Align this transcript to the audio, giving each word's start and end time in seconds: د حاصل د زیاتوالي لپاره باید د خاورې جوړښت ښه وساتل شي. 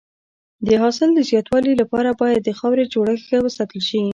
د 0.67 0.69
حاصل 0.81 1.09
د 1.13 1.19
زیاتوالي 1.29 1.73
لپاره 1.81 2.09
باید 2.21 2.41
د 2.43 2.49
خاورې 2.59 2.83
جوړښت 2.93 3.23
ښه 3.27 3.37
وساتل 3.45 3.81
شي. 3.89 4.01